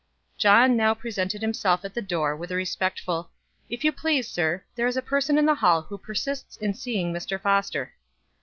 [0.35, 3.29] John now presented himself at the door with a respectful,
[3.69, 7.13] "If you please, sir, there is a person in the hall who persists in seeing
[7.13, 7.39] Mr.
[7.39, 7.93] Foster."